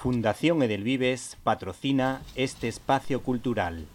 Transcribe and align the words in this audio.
Fundación 0.00 0.62
Edelvives 0.62 1.36
patrocina 1.42 2.22
este 2.36 2.68
espacio 2.68 3.20
cultural. 3.20 3.86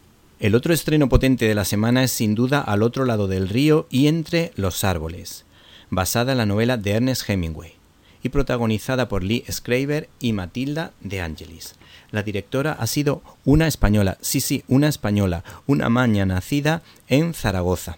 El 0.42 0.54
otro 0.54 0.74
estreno 0.74 1.08
potente 1.08 1.48
de 1.48 1.56
la 1.56 1.64
semana 1.64 2.04
es 2.04 2.12
sin 2.12 2.36
duda 2.36 2.60
Al 2.60 2.84
otro 2.84 3.06
lado 3.06 3.30
del 3.30 3.48
río 3.48 3.88
y 3.90 4.08
entre 4.08 4.52
los 4.58 4.84
árboles, 4.84 5.46
basada 5.90 6.34
en 6.34 6.40
la 6.40 6.46
novela 6.46 6.76
de 6.76 6.92
Ernest 6.92 7.30
Hemingway 7.30 7.76
y 8.22 8.28
protagonizada 8.28 9.08
por 9.08 9.24
Lee 9.24 9.46
Schreiber 9.50 10.10
y 10.20 10.34
Matilda 10.34 10.92
de 11.00 11.22
Angelis. 11.22 11.76
La 12.12 12.22
directora 12.22 12.74
ha 12.74 12.88
sido 12.88 13.22
una 13.46 13.68
española, 13.68 14.18
sí, 14.20 14.42
sí, 14.42 14.66
una 14.68 14.90
española, 14.90 15.46
una 15.68 15.88
maña 15.88 16.26
nacida 16.26 16.82
en 17.08 17.34
Zaragoza 17.34 17.98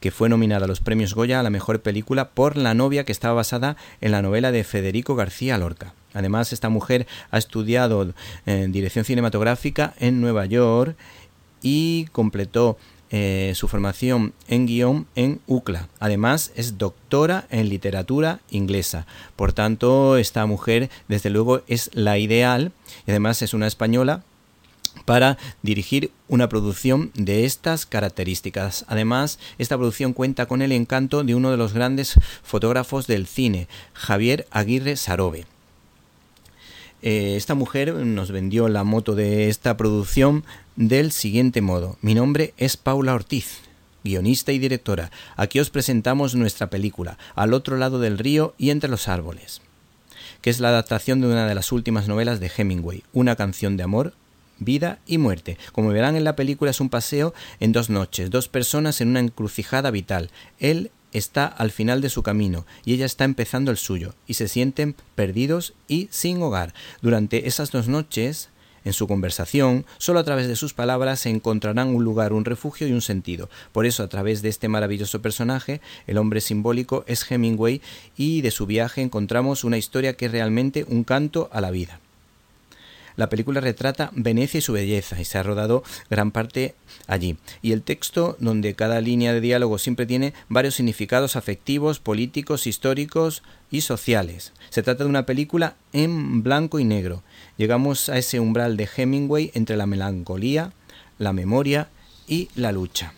que 0.00 0.10
fue 0.10 0.28
nominada 0.28 0.64
a 0.64 0.68
los 0.68 0.80
premios 0.80 1.14
Goya 1.14 1.38
a 1.38 1.42
la 1.42 1.50
mejor 1.50 1.80
película 1.80 2.30
por 2.30 2.56
La 2.56 2.74
novia, 2.74 3.04
que 3.04 3.12
estaba 3.12 3.34
basada 3.34 3.76
en 4.00 4.12
la 4.12 4.22
novela 4.22 4.50
de 4.50 4.64
Federico 4.64 5.14
García 5.14 5.58
Lorca. 5.58 5.92
Además, 6.14 6.52
esta 6.52 6.68
mujer 6.68 7.06
ha 7.30 7.38
estudiado 7.38 8.12
eh, 8.46 8.66
dirección 8.70 9.04
cinematográfica 9.04 9.94
en 9.98 10.20
Nueva 10.20 10.46
York 10.46 10.96
y 11.62 12.06
completó 12.12 12.78
eh, 13.12 13.52
su 13.56 13.66
formación 13.66 14.34
en 14.46 14.66
guion 14.66 15.06
en 15.16 15.40
UCLA. 15.48 15.88
Además, 15.98 16.52
es 16.54 16.78
doctora 16.78 17.46
en 17.50 17.68
literatura 17.68 18.38
inglesa. 18.50 19.04
Por 19.34 19.52
tanto, 19.52 20.16
esta 20.16 20.46
mujer, 20.46 20.90
desde 21.08 21.30
luego, 21.30 21.62
es 21.66 21.90
la 21.92 22.18
ideal 22.18 22.70
y 23.06 23.10
además 23.10 23.42
es 23.42 23.52
una 23.52 23.66
española 23.66 24.22
para 25.06 25.38
dirigir 25.62 26.12
una 26.28 26.48
producción 26.48 27.10
de 27.14 27.46
estas 27.46 27.84
características. 27.84 28.84
Además, 28.86 29.40
esta 29.58 29.76
producción 29.76 30.12
cuenta 30.12 30.46
con 30.46 30.62
el 30.62 30.70
encanto 30.70 31.24
de 31.24 31.34
uno 31.34 31.50
de 31.50 31.56
los 31.56 31.72
grandes 31.72 32.14
fotógrafos 32.44 33.08
del 33.08 33.26
cine, 33.26 33.66
Javier 33.92 34.46
Aguirre 34.52 34.94
Sarobe. 34.94 35.46
Eh, 37.02 37.36
esta 37.36 37.54
mujer 37.54 37.94
nos 37.94 38.30
vendió 38.30 38.68
la 38.68 38.84
moto 38.84 39.14
de 39.14 39.48
esta 39.48 39.76
producción 39.76 40.44
del 40.76 41.12
siguiente 41.12 41.62
modo. 41.62 41.96
Mi 42.02 42.14
nombre 42.14 42.52
es 42.58 42.76
Paula 42.76 43.14
Ortiz, 43.14 43.60
guionista 44.04 44.52
y 44.52 44.58
directora. 44.58 45.10
Aquí 45.36 45.60
os 45.60 45.70
presentamos 45.70 46.34
nuestra 46.34 46.68
película, 46.68 47.16
Al 47.34 47.54
otro 47.54 47.78
lado 47.78 48.00
del 48.00 48.18
río 48.18 48.54
y 48.58 48.70
entre 48.70 48.90
los 48.90 49.08
árboles, 49.08 49.62
que 50.42 50.50
es 50.50 50.60
la 50.60 50.68
adaptación 50.68 51.20
de 51.20 51.28
una 51.28 51.46
de 51.46 51.54
las 51.54 51.72
últimas 51.72 52.06
novelas 52.06 52.38
de 52.38 52.50
Hemingway, 52.54 53.02
Una 53.12 53.36
canción 53.36 53.76
de 53.76 53.82
amor 53.82 54.12
vida 54.60 54.98
y 55.06 55.16
muerte. 55.16 55.56
Como 55.72 55.88
verán 55.88 56.16
en 56.16 56.24
la 56.24 56.36
película 56.36 56.70
es 56.70 56.80
un 56.80 56.90
paseo 56.90 57.32
en 57.58 57.72
dos 57.72 57.88
noches, 57.88 58.30
dos 58.30 58.48
personas 58.48 59.00
en 59.00 59.08
una 59.08 59.20
encrucijada 59.20 59.90
vital. 59.90 60.30
Él 60.58 60.90
está 61.12 61.46
al 61.46 61.70
final 61.70 62.00
de 62.00 62.10
su 62.10 62.22
camino 62.22 62.66
y 62.84 62.94
ella 62.94 63.06
está 63.06 63.24
empezando 63.24 63.70
el 63.70 63.76
suyo, 63.76 64.14
y 64.26 64.34
se 64.34 64.48
sienten 64.48 64.94
perdidos 65.14 65.74
y 65.88 66.08
sin 66.10 66.42
hogar. 66.42 66.74
Durante 67.02 67.48
esas 67.48 67.70
dos 67.70 67.88
noches, 67.88 68.50
en 68.84 68.92
su 68.92 69.06
conversación, 69.06 69.84
solo 69.98 70.20
a 70.20 70.24
través 70.24 70.48
de 70.48 70.56
sus 70.56 70.72
palabras 70.72 71.20
se 71.20 71.30
encontrarán 71.30 71.88
un 71.88 72.04
lugar, 72.04 72.32
un 72.32 72.44
refugio 72.44 72.86
y 72.86 72.92
un 72.92 73.02
sentido. 73.02 73.50
Por 73.72 73.86
eso, 73.86 74.02
a 74.02 74.08
través 74.08 74.42
de 74.42 74.48
este 74.48 74.68
maravilloso 74.68 75.20
personaje, 75.20 75.80
el 76.06 76.18
hombre 76.18 76.40
simbólico 76.40 77.04
es 77.06 77.30
Hemingway 77.30 77.82
y 78.16 78.40
de 78.40 78.50
su 78.50 78.66
viaje 78.66 79.02
encontramos 79.02 79.64
una 79.64 79.78
historia 79.78 80.14
que 80.14 80.26
es 80.26 80.32
realmente 80.32 80.84
un 80.88 81.04
canto 81.04 81.48
a 81.52 81.60
la 81.60 81.70
vida. 81.70 82.00
La 83.20 83.28
película 83.28 83.60
retrata 83.60 84.10
Venecia 84.14 84.56
y 84.56 84.62
su 84.62 84.72
belleza 84.72 85.20
y 85.20 85.26
se 85.26 85.36
ha 85.36 85.42
rodado 85.42 85.82
gran 86.08 86.30
parte 86.30 86.74
allí. 87.06 87.36
Y 87.60 87.72
el 87.72 87.82
texto, 87.82 88.34
donde 88.40 88.74
cada 88.74 89.02
línea 89.02 89.34
de 89.34 89.42
diálogo 89.42 89.76
siempre 89.76 90.06
tiene 90.06 90.32
varios 90.48 90.76
significados 90.76 91.36
afectivos, 91.36 91.98
políticos, 91.98 92.66
históricos 92.66 93.42
y 93.70 93.82
sociales. 93.82 94.54
Se 94.70 94.82
trata 94.82 95.04
de 95.04 95.10
una 95.10 95.26
película 95.26 95.74
en 95.92 96.42
blanco 96.42 96.78
y 96.78 96.84
negro. 96.84 97.22
Llegamos 97.58 98.08
a 98.08 98.16
ese 98.16 98.40
umbral 98.40 98.78
de 98.78 98.88
Hemingway 98.96 99.50
entre 99.52 99.76
la 99.76 99.84
melancolía, 99.84 100.72
la 101.18 101.34
memoria 101.34 101.90
y 102.26 102.48
la 102.54 102.72
lucha. 102.72 103.12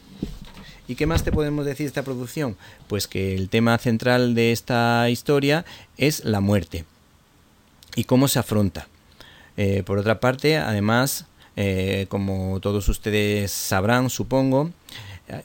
¿Y 0.89 0.97
qué 0.97 1.07
más 1.07 1.23
te 1.23 1.31
podemos 1.31 1.65
decir 1.65 1.85
de 1.85 1.91
esta 1.91 2.03
producción? 2.03 2.57
Pues 2.89 3.07
que 3.07 3.37
el 3.37 3.49
tema 3.49 3.79
central 3.79 4.35
de 4.35 4.51
esta 4.51 5.09
historia 5.11 5.65
es 5.97 6.25
la 6.25 6.41
muerte 6.41 6.87
y 7.95 8.03
cómo 8.03 8.27
se 8.27 8.41
afronta. 8.41 8.89
Eh, 9.57 9.83
por 9.85 9.99
otra 9.99 10.21
parte, 10.21 10.57
además, 10.57 11.27
eh, 11.57 12.07
como 12.09 12.61
todos 12.61 12.89
ustedes 12.89 13.51
sabrán, 13.51 14.11
supongo, 14.11 14.71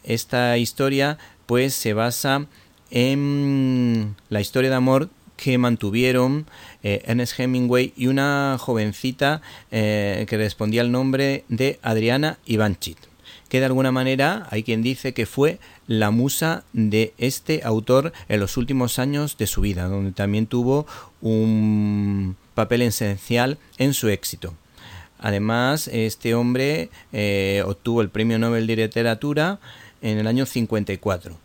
esta 0.03 0.57
historia 0.57 1.17
pues 1.45 1.73
se 1.73 1.93
basa 1.93 2.45
en 2.91 4.15
la 4.29 4.41
historia 4.41 4.69
de 4.69 4.75
amor 4.75 5.09
que 5.35 5.57
mantuvieron 5.57 6.47
eh, 6.83 7.03
Ernest 7.05 7.39
Hemingway 7.39 7.93
y 7.95 8.07
una 8.07 8.57
jovencita 8.59 9.41
que 9.69 10.27
respondía 10.31 10.81
al 10.81 10.91
nombre 10.91 11.43
de 11.47 11.79
Adriana 11.83 12.39
Ivanchit, 12.45 12.97
que 13.49 13.59
de 13.59 13.65
alguna 13.65 13.91
manera 13.91 14.47
hay 14.49 14.63
quien 14.63 14.81
dice 14.81 15.13
que 15.13 15.25
fue 15.25 15.59
la 15.85 16.11
musa 16.11 16.63
de 16.73 17.13
este 17.17 17.61
autor 17.63 18.13
en 18.29 18.39
los 18.39 18.57
últimos 18.57 18.99
años 18.99 19.37
de 19.37 19.47
su 19.47 19.61
vida, 19.61 19.87
donde 19.87 20.11
también 20.11 20.47
tuvo 20.47 20.85
un 21.21 22.35
papel 22.57 22.81
esencial 22.81 23.59
en 23.77 23.93
su 23.93 24.09
éxito. 24.09 24.55
Además, 25.19 25.87
este 25.87 26.33
hombre 26.33 26.89
eh, 27.13 27.61
obtuvo 27.63 28.01
el 28.01 28.09
Premio 28.09 28.39
Nobel 28.39 28.65
de 28.65 28.75
Literatura 28.75 29.59
en 30.01 30.17
el 30.17 30.25
año 30.25 30.47
54 30.47 31.37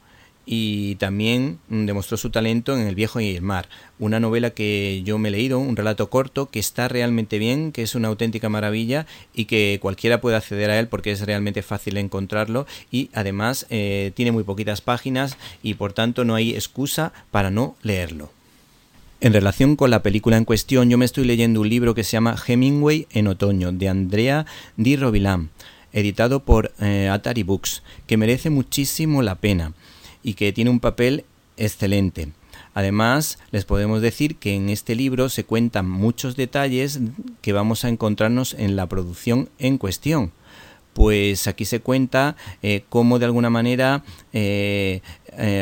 y 0.47 0.95
también 0.97 1.59
demostró 1.69 2.17
su 2.17 2.31
talento 2.31 2.75
en 2.75 2.87
El 2.87 2.95
viejo 2.95 3.21
y 3.21 3.37
el 3.37 3.43
mar, 3.43 3.69
una 3.99 4.21
novela 4.21 4.51
que 4.51 5.03
yo 5.05 5.19
me 5.19 5.29
he 5.29 5.33
leído, 5.33 5.59
un 5.59 5.77
relato 5.77 6.09
corto 6.09 6.47
que 6.47 6.59
está 6.59 6.89
realmente 6.89 7.39
bien, 7.39 7.73
que 7.73 7.83
es 7.83 7.95
una 7.95 8.09
auténtica 8.09 8.49
maravilla 8.49 9.07
y 9.35 9.45
que 9.45 9.79
cualquiera 9.83 10.21
puede 10.23 10.37
acceder 10.37 10.71
a 10.71 10.79
él 10.79 10.89
porque 10.89 11.13
es 11.13 11.21
realmente 11.21 11.63
fácil 11.63 11.99
encontrarlo 11.99 12.67
y 12.91 13.11
además 13.13 13.67
eh, 13.69 14.13
tiene 14.15 14.33
muy 14.33 14.45
poquitas 14.45 14.81
páginas 14.81 15.37
y 15.63 15.75
por 15.75 15.93
tanto 15.93 16.25
no 16.25 16.35
hay 16.35 16.55
excusa 16.55 17.13
para 17.31 17.51
no 17.51 17.77
leerlo. 17.83 18.31
En 19.23 19.33
relación 19.33 19.77
con 19.77 19.91
la 19.91 20.03
película 20.03 20.37
en 20.37 20.45
cuestión, 20.45 20.91
yo 20.91 20.99
me 20.99 21.05
estoy 21.05 21.25
leyendo 21.25 21.61
un 21.61 21.69
libro 21.69 21.95
que 21.95 22.03
se 22.03 22.11
llama 22.11 22.35
Hemingway 22.45 23.07
en 23.13 23.29
otoño, 23.29 23.71
de 23.71 23.89
Andrea 23.89 24.47
Di 24.77 24.99
editado 25.93 26.41
por 26.41 26.73
eh, 26.81 27.09
Atari 27.09 27.45
Books, 27.45 27.85
que 28.09 28.17
merece 28.17 28.51
muchísimo 28.51 29.23
la 29.23 29.37
pena 29.37 29.75
y 30.25 30.35
que 30.35 30.53
tiene 30.53 30.71
un 30.71 30.81
papel 30.81 31.25
excelente. 31.57 32.33
Además, 32.75 33.39
les 33.53 33.65
podemos 33.65 34.03
decir 34.03 34.39
que 34.39 34.57
en 34.57 34.69
este 34.71 34.97
libro 34.97 35.29
se 35.29 35.45
cuentan 35.45 35.89
muchos 35.89 36.35
detalles 36.35 36.99
que 37.43 37.53
vamos 37.53 37.85
a 37.85 37.91
encontrarnos 37.91 38.55
en 38.55 38.75
la 38.75 38.89
producción 38.89 39.51
en 39.61 39.79
cuestión. 39.79 40.33
Pues 40.95 41.47
aquí 41.47 41.65
se 41.65 41.79
cuenta 41.79 42.35
eh, 42.61 42.83
cómo 42.89 43.21
de 43.21 43.27
alguna 43.27 43.51
manera 43.51 44.03
eh, 44.33 45.01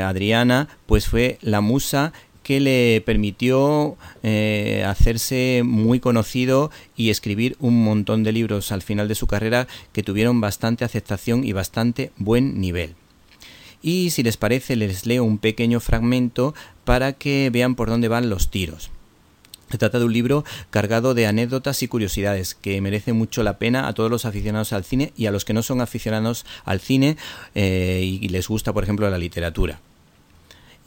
Adriana 0.03 0.69
pues 0.87 1.06
fue 1.06 1.38
la 1.42 1.60
musa 1.60 2.15
que 2.43 2.61
le 2.61 3.03
permitió 3.05 3.97
eh, 4.23 4.84
hacerse 4.87 5.62
muy 5.65 6.01
conocido 6.01 6.71
y 6.97 7.11
escribir 7.11 7.56
un 7.61 7.84
montón 7.84 8.23
de 8.23 8.33
libros 8.33 8.73
al 8.73 8.83
final 8.83 9.09
de 9.09 9.15
su 9.15 9.27
carrera 9.27 9.67
que 9.93 10.03
tuvieron 10.03 10.41
bastante 10.41 10.84
aceptación 10.84 11.45
y 11.45 11.53
bastante 11.53 12.12
buen 12.17 12.61
nivel. 12.61 12.95
Y 13.83 14.11
si 14.11 14.23
les 14.23 14.37
parece 14.37 14.77
les 14.77 15.06
leo 15.06 15.25
un 15.25 15.39
pequeño 15.39 15.81
fragmento 15.81 16.55
para 16.84 17.12
que 17.12 17.51
vean 17.53 17.75
por 17.75 17.89
dónde 17.89 18.09
van 18.09 18.31
los 18.31 18.51
tiros. 18.51 18.91
Se 19.71 19.78
trata 19.78 20.01
de 20.01 20.05
un 20.05 20.12
libro 20.12 20.45
cargado 20.71 21.15
de 21.15 21.27
anécdotas 21.27 21.83
y 21.84 21.89
curiosidades 21.89 22.57
que 22.57 22.81
merece 22.81 23.12
mucho 23.12 23.45
la 23.45 23.59
pena 23.59 23.87
a 23.87 23.95
todos 23.95 24.11
los 24.11 24.25
aficionados 24.25 24.72
al 24.72 24.84
cine 24.84 25.12
y 25.17 25.27
a 25.27 25.31
los 25.31 25.45
que 25.45 25.53
no 25.53 25.62
son 25.62 25.81
aficionados 25.81 26.45
al 26.65 26.81
cine 26.81 27.17
eh, 27.55 28.01
y 28.03 28.28
les 28.28 28.49
gusta, 28.49 28.72
por 28.72 28.83
ejemplo, 28.83 29.09
la 29.09 29.19
literatura 29.19 29.81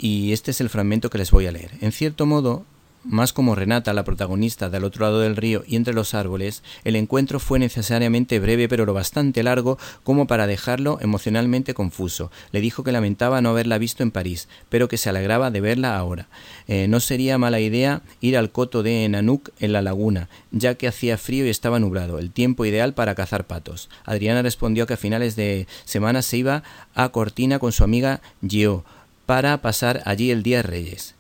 y 0.04 0.34
este 0.34 0.52
es 0.52 0.60
el 0.60 0.68
fragmento 0.68 1.10
que 1.10 1.18
les 1.18 1.32
voy 1.32 1.48
a 1.48 1.54
leer. 1.54 1.72
En 1.80 1.94
cierto 1.94 2.26
modo, 2.26 2.66
más 3.06 3.32
como 3.32 3.56
Renata, 3.56 3.94
la 3.94 4.04
protagonista 4.04 4.70
del 4.70 4.84
otro 4.84 5.06
lado 5.06 5.22
del 5.22 5.38
río 5.38 5.64
y 5.66 5.78
entre 5.78 5.94
los 5.94 6.14
árboles, 6.14 6.62
el 6.84 6.98
encuentro 6.98 7.40
fue 7.40 7.58
necesariamente 7.58 8.38
breve 8.40 8.68
pero 8.68 8.86
lo 8.86 8.94
bastante 8.94 9.44
largo 9.44 9.78
como 10.04 10.28
para 10.28 10.46
dejarlo 10.46 10.98
emocionalmente 11.00 11.74
confuso. 11.74 12.32
Le 12.52 12.60
dijo 12.60 12.84
que 12.84 12.92
lamentaba 12.92 13.42
no 13.42 13.52
haberla 13.52 13.78
visto 13.78 14.04
en 14.04 14.12
París, 14.12 14.50
pero 14.68 14.90
que 14.90 14.98
se 14.98 15.08
alegraba 15.08 15.52
de 15.52 15.62
verla 15.62 15.98
ahora. 15.98 16.28
Eh, 16.68 16.90
no 16.90 17.00
sería 17.00 17.38
mala 17.38 17.62
idea 17.62 18.02
ir 18.20 18.38
al 18.38 18.52
coto 18.52 18.84
de 18.84 19.08
Nanook 19.08 19.52
en 19.62 19.72
la 19.72 19.82
laguna, 19.82 20.28
ya 20.52 20.76
que 20.76 20.90
hacía 20.90 21.18
frío 21.18 21.46
y 21.46 21.50
estaba 21.50 21.80
nublado, 21.80 22.20
el 22.20 22.32
tiempo 22.32 22.66
ideal 22.66 22.94
para 22.94 23.16
cazar 23.16 23.48
patos. 23.48 23.90
Adriana 24.04 24.42
respondió 24.42 24.86
que 24.86 24.96
a 24.96 24.98
finales 24.98 25.38
de 25.38 25.66
semana 25.86 26.22
se 26.22 26.40
iba 26.40 26.64
a 26.94 27.08
Cortina 27.08 27.58
con 27.58 27.72
su 27.72 27.86
amiga 27.86 28.20
Gio 28.46 28.84
para 29.26 29.62
pasar 29.62 30.02
allí 30.06 30.32
el 30.32 30.44
día 30.44 30.62
Reyes. 30.62 31.16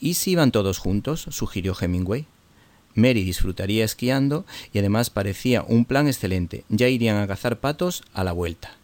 ¿Y 0.00 0.14
si 0.14 0.32
iban 0.32 0.52
todos 0.52 0.78
juntos? 0.78 1.26
sugirió 1.30 1.74
Hemingway. 1.80 2.26
Mary 2.94 3.24
disfrutaría 3.24 3.84
esquiando 3.84 4.44
y 4.72 4.78
además 4.78 5.10
parecía 5.10 5.64
un 5.66 5.84
plan 5.84 6.06
excelente. 6.06 6.64
Ya 6.68 6.88
irían 6.88 7.16
a 7.16 7.26
cazar 7.26 7.58
patos 7.58 8.02
a 8.12 8.24
la 8.24 8.32
vuelta. 8.32 8.76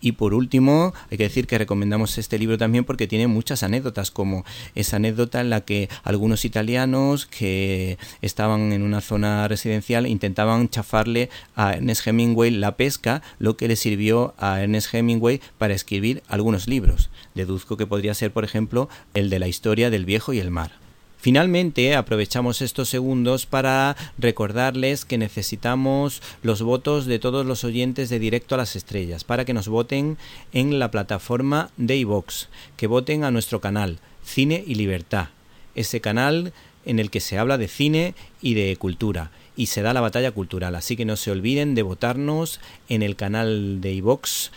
Y 0.00 0.12
por 0.12 0.34
último, 0.34 0.94
hay 1.10 1.18
que 1.18 1.24
decir 1.24 1.46
que 1.46 1.58
recomendamos 1.58 2.18
este 2.18 2.38
libro 2.38 2.56
también 2.56 2.84
porque 2.84 3.06
tiene 3.06 3.26
muchas 3.26 3.62
anécdotas, 3.62 4.10
como 4.10 4.44
esa 4.74 4.96
anécdota 4.96 5.40
en 5.40 5.50
la 5.50 5.62
que 5.62 5.88
algunos 6.04 6.44
italianos 6.44 7.26
que 7.26 7.98
estaban 8.22 8.72
en 8.72 8.82
una 8.82 9.00
zona 9.00 9.48
residencial 9.48 10.06
intentaban 10.06 10.68
chafarle 10.68 11.30
a 11.56 11.74
Ernest 11.74 12.06
Hemingway 12.06 12.50
la 12.50 12.76
pesca, 12.76 13.22
lo 13.38 13.56
que 13.56 13.68
le 13.68 13.76
sirvió 13.76 14.34
a 14.38 14.62
Ernest 14.62 14.94
Hemingway 14.94 15.40
para 15.58 15.74
escribir 15.74 16.22
algunos 16.28 16.68
libros. 16.68 17.10
Deduzco 17.34 17.76
que 17.76 17.86
podría 17.86 18.14
ser, 18.14 18.32
por 18.32 18.44
ejemplo, 18.44 18.88
el 19.14 19.30
de 19.30 19.38
la 19.38 19.48
historia 19.48 19.90
del 19.90 20.04
viejo 20.04 20.32
y 20.32 20.38
el 20.38 20.50
mar. 20.50 20.87
Finalmente, 21.20 21.96
aprovechamos 21.96 22.62
estos 22.62 22.88
segundos 22.88 23.44
para 23.44 23.96
recordarles 24.18 25.04
que 25.04 25.18
necesitamos 25.18 26.22
los 26.42 26.62
votos 26.62 27.06
de 27.06 27.18
todos 27.18 27.44
los 27.44 27.64
oyentes 27.64 28.08
de 28.08 28.20
Directo 28.20 28.54
a 28.54 28.58
las 28.58 28.76
Estrellas 28.76 29.24
para 29.24 29.44
que 29.44 29.52
nos 29.52 29.66
voten 29.66 30.16
en 30.52 30.78
la 30.78 30.92
plataforma 30.92 31.70
de 31.76 31.96
iVox, 31.96 32.48
que 32.76 32.86
voten 32.86 33.24
a 33.24 33.32
nuestro 33.32 33.60
canal 33.60 33.98
Cine 34.24 34.62
y 34.64 34.76
Libertad, 34.76 35.30
ese 35.74 36.00
canal 36.00 36.52
en 36.84 37.00
el 37.00 37.10
que 37.10 37.20
se 37.20 37.36
habla 37.36 37.58
de 37.58 37.66
cine 37.66 38.14
y 38.40 38.54
de 38.54 38.76
cultura 38.76 39.32
y 39.56 39.66
se 39.66 39.82
da 39.82 39.92
la 39.92 40.00
batalla 40.00 40.30
cultural. 40.30 40.76
Así 40.76 40.96
que 40.96 41.04
no 41.04 41.16
se 41.16 41.32
olviden 41.32 41.74
de 41.74 41.82
votarnos 41.82 42.60
en 42.88 43.02
el 43.02 43.16
canal 43.16 43.80
de 43.80 43.92
iVox 43.94 44.52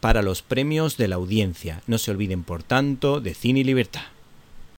para 0.00 0.22
los 0.22 0.42
premios 0.42 0.96
de 0.96 1.06
la 1.06 1.14
audiencia. 1.14 1.80
No 1.86 1.96
se 1.96 2.10
olviden, 2.10 2.42
por 2.42 2.64
tanto, 2.64 3.20
de 3.20 3.34
Cine 3.34 3.60
y 3.60 3.64
Libertad. 3.64 4.02